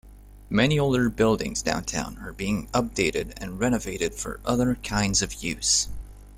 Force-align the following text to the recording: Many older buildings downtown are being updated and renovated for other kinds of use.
Many 0.49 0.79
older 0.79 1.09
buildings 1.11 1.61
downtown 1.61 2.17
are 2.23 2.33
being 2.33 2.65
updated 2.69 3.33
and 3.37 3.59
renovated 3.59 4.15
for 4.15 4.39
other 4.43 4.79
kinds 4.81 5.21
of 5.21 5.43
use. 5.43 5.89